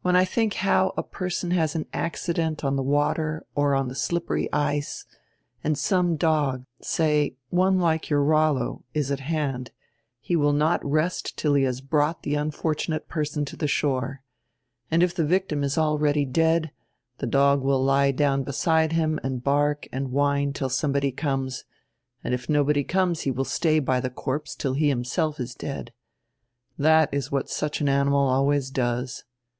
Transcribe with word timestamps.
When 0.00 0.16
I 0.16 0.24
think 0.24 0.54
how 0.54 0.92
a 0.96 1.04
person 1.04 1.52
has 1.52 1.76
an 1.76 1.86
accident 1.92 2.64
on 2.64 2.74
die 2.74 2.82
water 2.82 3.46
or 3.54 3.76
on 3.76 3.86
die 3.86 3.94
slippery 3.94 4.52
ice, 4.52 5.06
and 5.62 5.78
some 5.78 6.16
dog, 6.16 6.64
say, 6.80 7.36
one 7.50 7.78
like 7.78 8.10
your 8.10 8.24
Rollo, 8.24 8.82
is 8.92 9.12
at 9.12 9.20
hand, 9.20 9.70
he 10.20 10.34
will 10.34 10.52
not 10.52 10.84
rest 10.84 11.36
till 11.36 11.54
he 11.54 11.62
has 11.62 11.80
brought 11.80 12.24
die 12.24 12.30
unfortu 12.32 12.88
nate 12.88 13.06
person 13.08 13.44
to 13.44 13.54
the 13.56 13.68
shore. 13.68 14.22
And 14.90 15.00
if 15.04 15.14
die 15.14 15.22
victim 15.22 15.62
is 15.62 15.78
already 15.78 16.24
dead, 16.24 16.72
die 17.20 17.28
dog 17.28 17.62
will 17.62 17.80
lie 17.84 18.10
down 18.10 18.42
beside 18.42 18.90
him 18.94 19.20
and 19.22 19.44
bark 19.44 19.86
and 19.92 20.10
whine 20.10 20.52
till 20.52 20.70
somebody 20.70 21.12
conies, 21.12 21.64
and 22.24 22.34
if 22.34 22.48
nobody 22.48 22.82
conies 22.82 23.20
he 23.20 23.30
will 23.30 23.44
stay 23.44 23.78
by 23.78 24.00
die 24.00 24.08
corpse 24.08 24.56
till 24.56 24.72
he 24.74 24.88
himself 24.88 25.38
is 25.38 25.54
dead. 25.54 25.92
That 26.76 27.14
is 27.14 27.30
what 27.30 27.48
such 27.48 27.80
an 27.80 27.88
animal 27.88 28.26
always 28.26 28.68
does. 28.68 29.22